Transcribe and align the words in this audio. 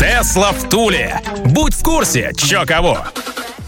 Тесла 0.00 0.52
в 0.52 0.66
Туле. 0.70 1.20
Будь 1.44 1.74
в 1.74 1.82
курсе, 1.82 2.32
чё 2.34 2.64
кого. 2.64 3.00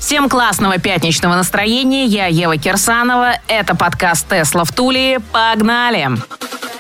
Всем 0.01 0.30
классного 0.30 0.79
пятничного 0.79 1.34
настроения. 1.34 2.06
Я 2.06 2.25
Ева 2.27 2.56
Кирсанова. 2.56 3.34
Это 3.48 3.77
подкаст 3.77 4.27
«Тесла 4.30 4.65
в 4.65 4.73
Туле». 4.73 5.20
Погнали! 5.20 6.09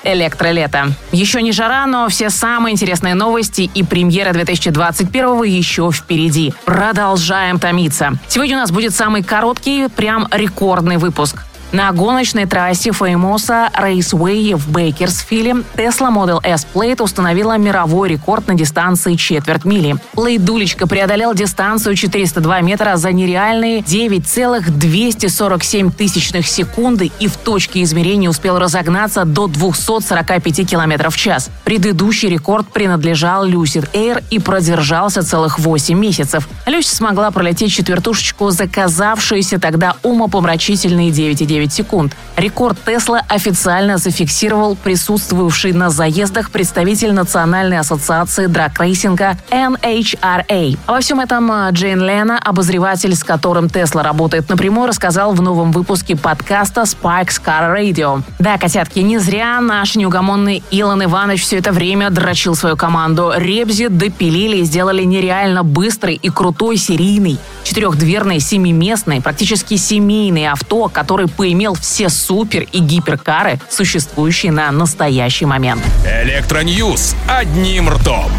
Электролето. 0.04 0.94
Еще 1.12 1.42
не 1.42 1.52
жара, 1.52 1.84
но 1.84 2.08
все 2.08 2.30
самые 2.30 2.72
интересные 2.72 3.14
новости 3.14 3.70
и 3.74 3.82
премьера 3.82 4.32
2021 4.32 5.42
еще 5.42 5.90
впереди. 5.92 6.54
Продолжаем 6.64 7.58
томиться. 7.58 8.14
Сегодня 8.28 8.56
у 8.56 8.60
нас 8.60 8.70
будет 8.70 8.94
самый 8.94 9.22
короткий, 9.22 9.88
прям 9.88 10.28
рекордный 10.32 10.96
выпуск. 10.96 11.44
На 11.72 11.90
гоночной 11.92 12.44
трассе 12.44 12.92
Феймоса 12.92 13.70
Raceway 13.74 14.54
в 14.54 14.70
Бейкерсфиле 14.70 15.52
Tesla 15.74 16.14
Model 16.14 16.38
S 16.44 16.66
Plate 16.74 17.02
установила 17.02 17.56
мировой 17.56 18.10
рекорд 18.10 18.46
на 18.46 18.52
дистанции 18.52 19.14
четверть 19.14 19.64
мили. 19.64 19.96
Плейт-дулечка 20.12 20.86
преодолел 20.86 21.32
дистанцию 21.32 21.96
402 21.96 22.60
метра 22.60 22.96
за 22.96 23.10
нереальные 23.12 23.80
9,247 23.80 25.90
тысячных 25.92 26.46
секунды 26.46 27.10
и 27.18 27.26
в 27.26 27.38
точке 27.38 27.82
измерения 27.84 28.28
успел 28.28 28.58
разогнаться 28.58 29.24
до 29.24 29.46
245 29.46 30.68
км 30.68 31.08
в 31.08 31.16
час. 31.16 31.48
Предыдущий 31.64 32.28
рекорд 32.28 32.70
принадлежал 32.70 33.48
Lucid 33.48 33.90
Air 33.94 34.22
и 34.28 34.38
продержался 34.38 35.22
целых 35.22 35.58
8 35.58 35.98
месяцев. 35.98 36.46
Люси 36.66 36.94
смогла 36.94 37.30
пролететь 37.30 37.72
четвертушечку, 37.72 38.50
за 38.50 38.65
казавшуюся 38.65 39.58
тогда 39.58 39.96
умопомрачительные 40.02 41.08
9,9 41.08 41.61
9 41.62 41.72
секунд. 41.72 42.16
Рекорд 42.36 42.76
Тесла 42.84 43.22
официально 43.28 43.98
зафиксировал 43.98 44.74
присутствовавший 44.74 45.72
на 45.72 45.90
заездах 45.90 46.50
представитель 46.50 47.12
Национальной 47.12 47.78
ассоциации 47.78 48.46
драг-рейсинга 48.46 49.36
NHRA. 49.50 50.78
Во 50.86 51.00
всем 51.00 51.20
этом 51.20 51.52
а, 51.52 51.70
Джей 51.70 52.00
Лено, 52.00 52.38
обозреватель, 52.38 53.14
с 53.14 53.22
которым 53.22 53.68
Тесла 53.68 54.02
работает 54.02 54.48
напрямую, 54.48 54.88
рассказал 54.88 55.34
в 55.34 55.42
новом 55.42 55.70
выпуске 55.70 56.16
подкаста 56.16 56.82
Spike's 56.82 57.40
Car 57.44 57.76
Radio. 57.76 58.22
Да, 58.38 58.58
котятки, 58.58 58.98
не 59.00 59.18
зря 59.18 59.60
наш 59.60 59.94
неугомонный 59.94 60.64
Илон 60.70 61.04
Иванович 61.04 61.42
все 61.42 61.58
это 61.58 61.70
время 61.70 62.10
дрочил 62.10 62.56
свою 62.56 62.76
команду. 62.76 63.32
Ребзи 63.36 63.88
допилили 63.88 64.58
и 64.58 64.64
сделали 64.64 65.04
нереально 65.04 65.62
быстрый 65.62 66.14
и 66.14 66.28
крутой 66.28 66.76
серийный 66.76 67.38
четырехдверный, 67.62 68.40
семиместный, 68.40 69.20
практически 69.20 69.76
семейный 69.76 70.48
авто, 70.48 70.88
который 70.88 71.28
по 71.28 71.50
имел 71.52 71.74
все 71.74 72.08
супер 72.08 72.66
и 72.72 72.78
гиперкары, 72.78 73.60
существующие 73.70 74.52
на 74.52 74.70
настоящий 74.70 75.46
момент. 75.46 75.82
Электроньюз 76.22 77.14
одним 77.28 77.88
ртом 77.88 78.30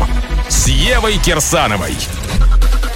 с 0.50 0.68
Евой 0.68 1.18
Кирсановой. 1.18 1.96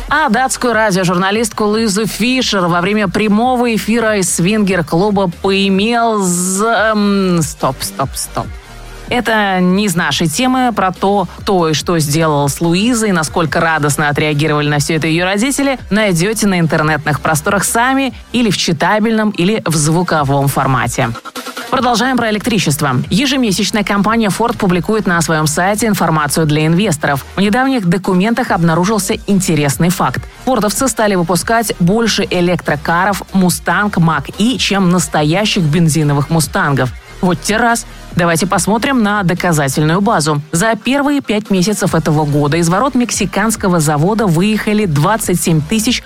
А 0.10 0.30
датскую 0.30 0.74
радиожурналистку 0.74 1.66
Луизу 1.66 2.08
Фишер 2.08 2.68
во 2.68 2.80
время 2.80 3.10
прямого 3.10 3.76
эфира 3.76 4.18
из 4.18 4.34
свингер-клуба 4.34 5.30
поимел. 5.42 6.24
Эм, 6.24 7.42
стоп, 7.42 7.76
стоп, 7.82 8.10
стоп. 8.16 8.48
Это 9.10 9.60
не 9.60 9.86
из 9.86 9.96
нашей 9.96 10.28
темы 10.28 10.72
про 10.76 10.92
то, 10.92 11.28
кто 11.40 11.70
и 11.70 11.74
что 11.74 11.98
сделал 12.00 12.50
с 12.50 12.60
Луизой, 12.60 13.12
насколько 13.12 13.60
радостно 13.60 14.10
отреагировали 14.10 14.68
на 14.68 14.80
все 14.80 14.96
это 14.96 15.08
ее 15.08 15.24
родители, 15.24 15.80
найдете 15.90 16.48
на 16.48 16.60
интернетных 16.60 17.22
просторах 17.22 17.64
сами 17.64 18.14
или 18.32 18.50
в 18.50 18.58
читабельном, 18.58 19.32
или 19.32 19.62
в 19.66 19.76
звуковом 19.76 20.48
формате. 20.48 21.10
Продолжаем 21.70 22.16
про 22.16 22.30
электричество. 22.30 22.96
Ежемесячная 23.10 23.84
компания 23.84 24.30
Ford 24.30 24.58
публикует 24.58 25.06
на 25.06 25.22
своем 25.22 25.48
сайте 25.48 25.88
информацию 25.88 26.46
для 26.46 26.66
инвесторов. 26.66 27.26
В 27.36 27.42
недавних 27.42 27.86
документах 27.86 28.52
обнаружился 28.52 29.16
интересный 29.28 29.90
факт. 29.90 30.22
Фордовцы 30.46 30.88
стали 30.88 31.16
выпускать 31.16 31.74
больше 31.80 32.26
электрокаров 32.30 33.22
Mustang 33.34 33.92
Mach-E, 33.92 34.58
чем 34.58 34.90
настоящих 34.90 35.64
бензиновых 35.64 36.30
мустангов. 36.30 36.94
Вот 37.20 37.42
те 37.42 37.58
раз. 37.58 37.86
Давайте 38.18 38.48
посмотрим 38.48 39.04
на 39.04 39.22
доказательную 39.22 40.02
базу. 40.02 40.42
За 40.52 40.74
первые 40.74 41.22
пять 41.22 41.52
месяцев 41.52 41.94
этого 41.94 42.26
года 42.26 42.58
из 42.58 42.68
ворот 42.68 42.96
мексиканского 42.96 43.80
завода 43.80 44.26
выехали 44.26 44.86
27 44.86 45.62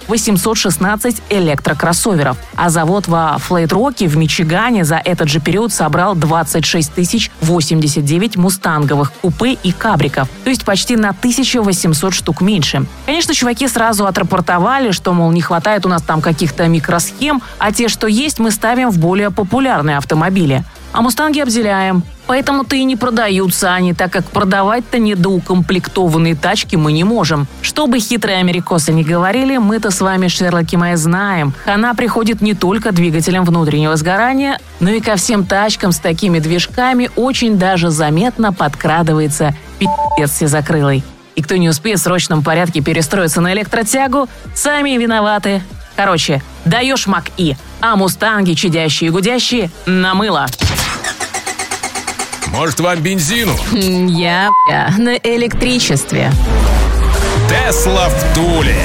816 0.10 1.22
электрокроссоверов, 1.30 2.36
а 2.58 2.70
завод 2.70 3.08
во 3.08 3.38
Флейт-Роке 3.38 4.10
в 4.10 4.18
Мичигане 4.18 4.84
за 4.84 4.98
этот 4.98 5.30
же 5.30 5.40
период 5.40 5.72
собрал 5.72 6.14
26 6.14 6.92
089 7.40 8.36
мустанговых 8.36 9.14
купе 9.14 9.54
и 9.54 9.72
кабриков, 9.72 10.28
то 10.44 10.50
есть 10.50 10.66
почти 10.66 10.98
на 10.98 11.12
1800 11.12 12.14
штук 12.14 12.42
меньше. 12.42 12.86
Конечно, 13.06 13.34
чуваки 13.34 13.70
сразу 13.70 14.06
отрапортовали, 14.06 14.92
что, 14.92 15.14
мол, 15.14 15.32
не 15.32 15.42
хватает 15.42 15.86
у 15.86 15.90
нас 15.90 16.02
там 16.02 16.20
каких-то 16.20 16.68
микросхем, 16.68 17.42
а 17.58 17.72
те, 17.72 17.88
что 17.88 18.08
есть, 18.08 18.38
мы 18.38 18.52
ставим 18.52 18.90
в 18.90 18.98
более 18.98 19.32
популярные 19.32 19.96
автомобили 19.96 20.66
а 20.92 21.02
«Мустанги» 21.02 21.40
обделяем. 21.40 22.04
Поэтому-то 22.28 22.76
и 22.76 22.84
не 22.84 22.96
продаются 22.96 23.74
они, 23.74 23.94
так 23.94 24.12
как 24.12 24.26
продавать-то 24.26 25.00
недоукомплектованные 25.00 26.36
тачки 26.36 26.76
мы 26.76 26.94
не 26.94 27.04
можем. 27.04 27.48
Что 27.62 27.88
бы 27.88 28.00
хитрые 28.00 28.38
америкосы 28.38 28.94
не 28.94 29.04
говорили, 29.04 29.58
мы-то 29.58 29.92
с 29.92 30.00
вами, 30.00 30.28
Шерлоки 30.28 30.76
мои, 30.76 30.96
знаем. 30.96 31.54
Хана 31.66 31.94
приходит 31.94 32.42
не 32.42 32.54
только 32.54 32.92
двигателям 32.92 33.44
внутреннего 33.44 33.96
сгорания, 33.98 34.60
но 34.80 34.92
и 34.92 35.02
ко 35.02 35.16
всем 35.18 35.46
тачкам 35.46 35.92
с 35.92 36.00
такими 36.00 36.40
движками 36.40 37.10
очень 37.16 37.58
даже 37.58 37.90
заметно 37.90 38.54
подкрадывается 38.54 39.54
пи***ц 39.80 40.28
всезакрылый. 40.28 41.04
И 41.36 41.42
кто 41.42 41.58
не 41.58 41.70
успеет 41.70 42.00
в 42.00 42.04
срочном 42.04 42.44
порядке 42.44 42.82
перестроиться 42.82 43.42
на 43.42 43.54
электротягу, 43.54 44.30
сами 44.54 44.92
виноваты. 44.92 45.62
Короче, 45.96 46.42
даешь 46.66 47.08
МАК-И, 47.08 47.56
а 47.82 47.96
мустанги, 47.96 48.54
чадящие 48.54 49.10
и 49.10 49.12
гудящие, 49.12 49.70
намыло. 49.86 50.48
Может, 52.52 52.82
вам 52.82 53.00
бензину? 53.00 53.56
Я, 53.72 54.50
на 54.98 55.16
электричестве. 55.16 56.32
Тесла 57.48 58.10
в 58.10 58.36
Туле. 58.36 58.76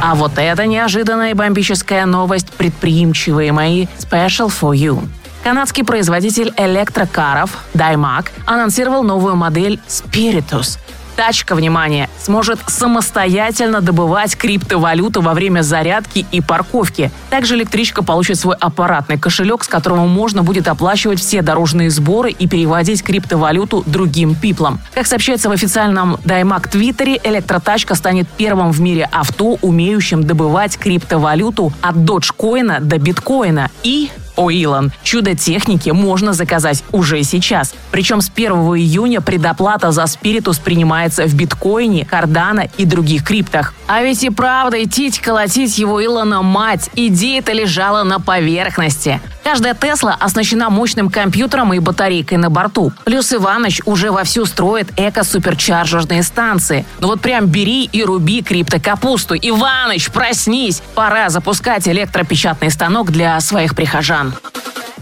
А 0.00 0.14
вот 0.14 0.32
это 0.36 0.66
неожиданная 0.66 1.30
и 1.30 1.34
бомбическая 1.34 2.06
новость, 2.06 2.52
предприимчивые 2.52 3.52
мои, 3.52 3.86
special 3.98 4.52
for 4.52 4.72
you. 4.72 5.02
Канадский 5.42 5.84
производитель 5.84 6.52
электрокаров 6.56 7.50
Daimac 7.74 8.28
анонсировал 8.46 9.02
новую 9.02 9.36
модель 9.36 9.80
Spiritus– 9.88 10.78
Тачка, 11.16 11.54
внимание, 11.54 12.08
сможет 12.18 12.58
самостоятельно 12.66 13.80
добывать 13.80 14.36
криптовалюту 14.36 15.22
во 15.22 15.34
время 15.34 15.62
зарядки 15.62 16.26
и 16.32 16.40
парковки. 16.40 17.10
Также 17.30 17.54
электричка 17.54 18.02
получит 18.02 18.38
свой 18.38 18.56
аппаратный 18.56 19.18
кошелек, 19.18 19.64
с 19.64 19.68
которого 19.68 20.06
можно 20.06 20.42
будет 20.42 20.68
оплачивать 20.68 21.20
все 21.20 21.42
дорожные 21.42 21.90
сборы 21.90 22.30
и 22.30 22.48
переводить 22.48 23.02
криптовалюту 23.02 23.84
другим 23.86 24.34
пиплам. 24.34 24.80
Как 24.94 25.06
сообщается 25.06 25.48
в 25.48 25.52
официальном 25.52 26.18
Даймак 26.24 26.68
Твиттере, 26.68 27.20
электротачка 27.22 27.94
станет 27.94 28.28
первым 28.28 28.72
в 28.72 28.80
мире 28.80 29.08
авто, 29.12 29.58
умеющим 29.62 30.24
добывать 30.24 30.76
криптовалюту 30.76 31.72
от 31.80 32.04
доджкоина 32.04 32.80
до 32.80 32.98
биткоина 32.98 33.70
и 33.82 34.10
о, 34.36 34.50
Илон, 34.50 34.92
чудо 35.02 35.34
техники 35.34 35.90
можно 35.90 36.32
заказать 36.32 36.82
уже 36.92 37.22
сейчас. 37.22 37.74
Причем 37.90 38.20
с 38.20 38.30
1 38.34 38.52
июня 38.52 39.20
предоплата 39.20 39.92
за 39.92 40.06
спиритус 40.06 40.58
принимается 40.58 41.26
в 41.26 41.34
биткоине, 41.34 42.04
кардана 42.04 42.68
и 42.76 42.84
других 42.84 43.24
криптах. 43.24 43.74
А 43.86 44.02
ведь 44.02 44.24
и 44.24 44.30
правда 44.30 44.82
идти 44.82 45.10
колотить 45.10 45.78
его 45.78 46.04
Илона 46.04 46.42
мать, 46.42 46.90
идея-то 46.96 47.52
лежала 47.52 48.02
на 48.02 48.18
поверхности. 48.18 49.20
Каждая 49.44 49.74
Тесла 49.74 50.16
оснащена 50.18 50.70
мощным 50.70 51.10
компьютером 51.10 51.74
и 51.74 51.78
батарейкой 51.78 52.38
на 52.38 52.48
борту. 52.48 52.92
Плюс 53.04 53.32
Иваныч 53.32 53.82
уже 53.84 54.10
вовсю 54.10 54.46
строит 54.46 54.88
эко-суперчарджерные 54.96 56.22
станции. 56.22 56.86
Ну 57.00 57.08
вот 57.08 57.20
прям 57.20 57.46
бери 57.46 57.84
и 57.84 58.02
руби 58.02 58.42
криптокапусту. 58.42 59.34
Иваныч, 59.34 60.10
проснись! 60.10 60.82
Пора 60.94 61.28
запускать 61.28 61.86
электропечатный 61.86 62.70
станок 62.70 63.10
для 63.10 63.38
своих 63.40 63.76
прихожан. 63.76 64.32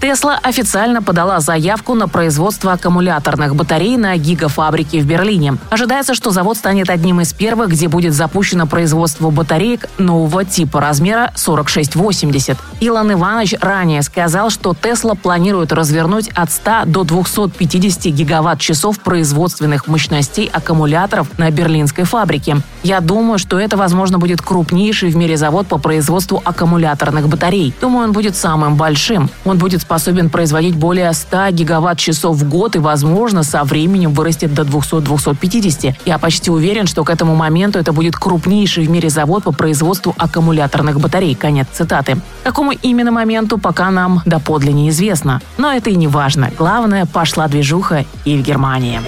Тесла 0.02 0.36
официально 0.42 1.00
подала 1.00 1.38
заявку 1.38 1.94
на 1.94 2.08
производство 2.08 2.72
аккумуляторных 2.72 3.54
батарей 3.54 3.96
на 3.96 4.16
гигафабрике 4.16 5.00
в 5.00 5.06
Берлине. 5.06 5.58
Ожидается, 5.70 6.16
что 6.16 6.32
завод 6.32 6.56
станет 6.56 6.90
одним 6.90 7.20
из 7.20 7.32
первых, 7.32 7.68
где 7.68 7.86
будет 7.86 8.12
запущено 8.12 8.66
производство 8.66 9.30
батареек 9.30 9.88
нового 9.98 10.44
типа 10.44 10.80
размера 10.80 11.32
4680. 11.36 12.58
Илон 12.80 13.12
Иванович 13.12 13.54
ранее 13.60 14.02
сказал, 14.02 14.50
что 14.50 14.74
Тесла 14.74 15.14
планирует 15.14 15.70
развернуть 15.70 16.30
от 16.30 16.50
100 16.50 16.86
до 16.86 17.04
250 17.04 18.06
гигаватт-часов 18.06 18.98
производственных 18.98 19.86
мощностей 19.86 20.50
аккумуляторов 20.52 21.38
на 21.38 21.48
берлинской 21.52 22.02
фабрике. 22.02 22.56
Я 22.82 22.98
думаю, 22.98 23.38
что 23.38 23.56
это, 23.56 23.76
возможно, 23.76 24.18
будет 24.18 24.42
крупнейший 24.42 25.10
в 25.10 25.16
мире 25.16 25.36
завод 25.36 25.68
по 25.68 25.78
производству 25.78 26.42
аккумуляторных 26.44 27.28
батарей. 27.28 27.72
Думаю, 27.80 28.08
он 28.08 28.12
будет 28.12 28.34
самым 28.34 28.74
большим. 28.74 29.30
Он 29.44 29.58
будет 29.58 29.91
способен 29.92 30.30
производить 30.30 30.74
более 30.74 31.12
100 31.12 31.50
гигаватт-часов 31.50 32.34
в 32.34 32.48
год 32.48 32.76
и, 32.76 32.78
возможно, 32.78 33.42
со 33.42 33.62
временем 33.62 34.14
вырастет 34.14 34.54
до 34.54 34.62
200-250. 34.62 35.96
Я 36.06 36.16
почти 36.16 36.50
уверен, 36.50 36.86
что 36.86 37.04
к 37.04 37.10
этому 37.10 37.34
моменту 37.34 37.78
это 37.78 37.92
будет 37.92 38.16
крупнейший 38.16 38.86
в 38.86 38.90
мире 38.90 39.10
завод 39.10 39.44
по 39.44 39.52
производству 39.52 40.14
аккумуляторных 40.16 40.98
батарей. 40.98 41.34
Конец 41.34 41.66
цитаты. 41.72 42.14
К 42.14 42.46
какому 42.46 42.72
именно 42.72 43.12
моменту, 43.12 43.58
пока 43.58 43.90
нам 43.90 44.22
доподлинно 44.24 44.76
неизвестно. 44.76 45.42
Но 45.58 45.70
это 45.70 45.90
и 45.90 45.96
не 45.96 46.08
важно. 46.08 46.50
Главное, 46.56 47.04
пошла 47.04 47.46
движуха 47.46 48.06
и 48.24 48.38
в 48.38 48.42
Германии. 48.42 48.98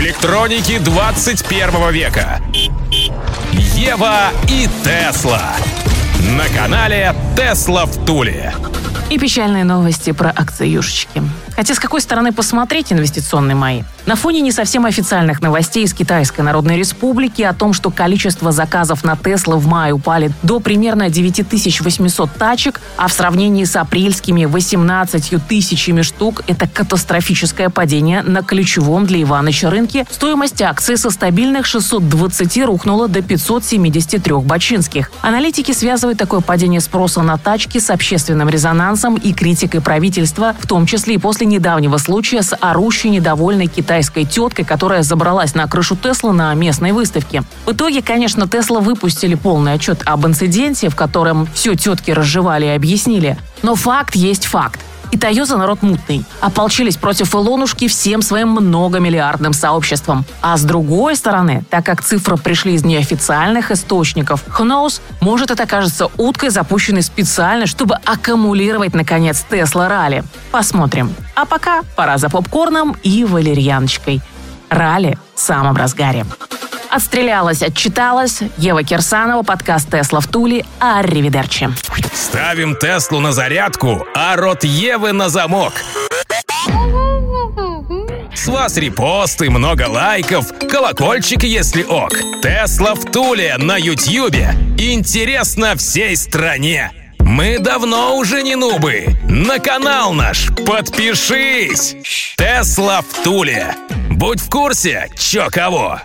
Электроники 0.00 0.78
21 0.78 1.92
века. 1.92 2.40
Ева 3.52 4.30
и 4.48 4.68
Тесла. 4.82 5.52
На 6.36 6.48
канале 6.48 7.14
Тесла 7.36 7.86
в 7.86 8.04
Туле. 8.04 8.52
И 9.14 9.18
печальные 9.18 9.62
новости 9.62 10.10
про 10.10 10.30
акции 10.30 10.66
Юшечки. 10.66 11.22
Хотя 11.56 11.74
с 11.74 11.78
какой 11.78 12.00
стороны 12.00 12.32
посмотреть 12.32 12.92
инвестиционные 12.92 13.54
мои? 13.54 13.82
На 14.06 14.16
фоне 14.16 14.40
не 14.40 14.52
совсем 14.52 14.84
официальных 14.84 15.40
новостей 15.40 15.84
из 15.84 15.94
Китайской 15.94 16.42
Народной 16.42 16.76
Республики 16.76 17.42
о 17.42 17.54
том, 17.54 17.72
что 17.72 17.90
количество 17.90 18.52
заказов 18.52 19.04
на 19.04 19.16
Тесла 19.16 19.56
в 19.56 19.66
мае 19.66 19.94
упали 19.94 20.30
до 20.42 20.60
примерно 20.60 21.08
9800 21.08 22.30
тачек, 22.32 22.80
а 22.96 23.08
в 23.08 23.12
сравнении 23.12 23.64
с 23.64 23.76
апрельскими 23.76 24.44
18 24.44 25.46
тысячами 25.48 26.02
штук 26.02 26.42
это 26.46 26.68
катастрофическое 26.68 27.70
падение 27.70 28.22
на 28.22 28.42
ключевом 28.42 29.06
для 29.06 29.22
Иваныча 29.22 29.70
рынке, 29.70 30.06
стоимость 30.10 30.60
акций 30.60 30.98
со 30.98 31.10
стабильных 31.10 31.66
620 31.66 32.64
рухнула 32.64 33.08
до 33.08 33.22
573 33.22 34.34
бачинских. 34.40 35.10
Аналитики 35.22 35.72
связывают 35.72 36.18
такое 36.18 36.40
падение 36.40 36.80
спроса 36.80 37.22
на 37.22 37.38
тачки 37.38 37.78
с 37.78 37.88
общественным 37.90 38.48
резонансом 38.48 39.16
и 39.16 39.32
критикой 39.32 39.80
правительства, 39.80 40.54
в 40.58 40.66
том 40.66 40.84
числе 40.84 41.14
и 41.14 41.18
после 41.18 41.43
недавнего 41.44 41.96
случая 41.98 42.42
с 42.42 42.56
орущей 42.60 43.10
недовольной 43.10 43.66
китайской 43.66 44.24
теткой, 44.24 44.64
которая 44.64 45.02
забралась 45.02 45.54
на 45.54 45.66
крышу 45.66 45.96
Тесла 45.96 46.32
на 46.32 46.52
местной 46.54 46.92
выставке. 46.92 47.42
В 47.66 47.72
итоге, 47.72 48.02
конечно, 48.02 48.46
Тесла 48.48 48.80
выпустили 48.80 49.34
полный 49.34 49.74
отчет 49.74 50.02
об 50.04 50.26
инциденте, 50.26 50.88
в 50.88 50.96
котором 50.96 51.46
все 51.54 51.74
тетки 51.74 52.10
разжевали 52.10 52.66
и 52.66 52.70
объяснили. 52.70 53.38
Но 53.62 53.74
факт 53.74 54.14
есть 54.14 54.46
факт. 54.46 54.80
И 55.14 55.16
Тойоза 55.16 55.56
народ 55.56 55.80
мутный. 55.82 56.24
Ополчились 56.40 56.96
против 56.96 57.36
Илонушки 57.36 57.86
всем 57.86 58.20
своим 58.20 58.48
многомиллиардным 58.48 59.52
сообществом. 59.52 60.24
А 60.42 60.56
с 60.56 60.62
другой 60.64 61.14
стороны, 61.14 61.64
так 61.70 61.86
как 61.86 62.02
цифры 62.02 62.36
пришли 62.36 62.74
из 62.74 62.84
неофициальных 62.84 63.70
источников, 63.70 64.42
knows, 64.58 65.00
может 65.20 65.52
это 65.52 65.62
окажется 65.62 66.08
уткой, 66.16 66.50
запущенной 66.50 67.02
специально, 67.02 67.66
чтобы 67.66 67.94
аккумулировать, 68.04 68.92
наконец, 68.92 69.44
Тесла 69.48 69.88
Ралли. 69.88 70.24
Посмотрим. 70.50 71.14
А 71.36 71.44
пока 71.44 71.82
пора 71.94 72.18
за 72.18 72.28
попкорном 72.28 72.96
и 73.04 73.24
валерьяночкой. 73.24 74.20
Ралли 74.68 75.16
в 75.36 75.40
самом 75.40 75.76
разгаре. 75.76 76.26
Отстрелялась, 76.90 77.62
отчиталась. 77.62 78.40
Ева 78.56 78.82
Кирсанова, 78.82 79.44
подкаст 79.44 79.92
«Тесла 79.92 80.18
в 80.18 80.26
Туле». 80.26 80.66
Арривидерчи. 80.80 81.68
Ставим 82.14 82.76
Теслу 82.76 83.20
на 83.20 83.32
зарядку, 83.32 84.06
а 84.14 84.36
рот 84.36 84.62
Евы 84.64 85.12
на 85.12 85.28
замок. 85.28 85.72
С 88.34 88.46
вас 88.46 88.76
репосты, 88.76 89.50
много 89.50 89.88
лайков, 89.88 90.52
колокольчик, 90.70 91.42
если 91.42 91.82
ок. 91.82 92.12
Тесла 92.42 92.94
в 92.94 93.10
Туле 93.10 93.56
на 93.58 93.76
Ютьюбе. 93.76 94.50
Интересно 94.78 95.76
всей 95.76 96.16
стране. 96.16 96.92
Мы 97.18 97.58
давно 97.58 98.16
уже 98.16 98.42
не 98.42 98.54
нубы. 98.54 99.16
На 99.28 99.58
канал 99.58 100.12
наш 100.12 100.50
подпишись. 100.66 101.96
Тесла 102.36 103.00
в 103.00 103.24
Туле. 103.24 103.74
Будь 104.10 104.40
в 104.40 104.50
курсе, 104.50 105.08
чё 105.18 105.48
кого. 105.50 106.00